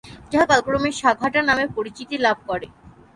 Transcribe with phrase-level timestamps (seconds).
[0.31, 2.67] যাহা কালক্রমে সাঘাটা নামে পরিচিতি লাভ করে।